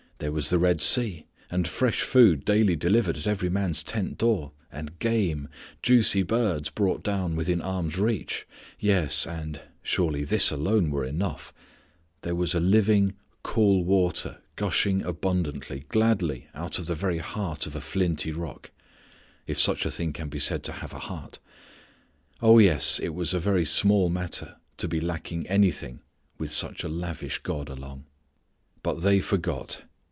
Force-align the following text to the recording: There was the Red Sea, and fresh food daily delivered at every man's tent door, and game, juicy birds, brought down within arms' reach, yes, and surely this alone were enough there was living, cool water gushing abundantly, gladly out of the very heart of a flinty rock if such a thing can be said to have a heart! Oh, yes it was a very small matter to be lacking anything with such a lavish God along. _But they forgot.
There 0.21 0.31
was 0.31 0.51
the 0.51 0.59
Red 0.59 0.83
Sea, 0.83 1.25
and 1.49 1.67
fresh 1.67 2.01
food 2.03 2.45
daily 2.45 2.75
delivered 2.75 3.17
at 3.17 3.25
every 3.25 3.49
man's 3.49 3.81
tent 3.81 4.19
door, 4.19 4.51
and 4.71 4.99
game, 4.99 5.49
juicy 5.81 6.21
birds, 6.21 6.69
brought 6.69 7.01
down 7.01 7.35
within 7.35 7.59
arms' 7.59 7.97
reach, 7.97 8.45
yes, 8.79 9.25
and 9.25 9.61
surely 9.81 10.23
this 10.23 10.51
alone 10.51 10.91
were 10.91 11.03
enough 11.05 11.51
there 12.21 12.35
was 12.35 12.53
living, 12.53 13.15
cool 13.41 13.83
water 13.83 14.37
gushing 14.57 15.01
abundantly, 15.01 15.85
gladly 15.89 16.45
out 16.53 16.77
of 16.77 16.85
the 16.85 16.93
very 16.93 17.17
heart 17.17 17.65
of 17.65 17.75
a 17.75 17.81
flinty 17.81 18.31
rock 18.31 18.69
if 19.47 19.57
such 19.59 19.87
a 19.87 19.91
thing 19.91 20.13
can 20.13 20.29
be 20.29 20.37
said 20.37 20.61
to 20.65 20.71
have 20.73 20.93
a 20.93 20.99
heart! 20.99 21.39
Oh, 22.43 22.59
yes 22.59 22.99
it 22.99 23.15
was 23.15 23.33
a 23.33 23.39
very 23.39 23.65
small 23.65 24.07
matter 24.07 24.57
to 24.77 24.87
be 24.87 25.01
lacking 25.01 25.47
anything 25.47 26.01
with 26.37 26.51
such 26.51 26.83
a 26.83 26.87
lavish 26.89 27.39
God 27.39 27.69
along. 27.69 28.05
_But 28.83 29.01
they 29.01 29.19
forgot. 29.19 29.81